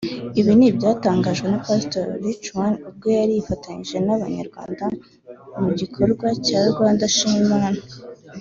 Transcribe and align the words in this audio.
Ibi 0.39 0.51
ni 0.57 0.65
ibyatangajwe 0.69 1.47
na 1.49 1.59
pastor 1.65 2.05
Rick 2.23 2.43
Warren 2.57 2.75
ubwo 2.89 3.07
yari 3.17 3.31
yifatanije 3.37 3.97
n’abanyarwa 4.05 4.61
mu 5.63 5.71
gikorwa 5.79 6.27
cya 6.45 6.61
Rwanda 6.71 7.03
Shima 7.15 7.39
Imana 7.47 7.79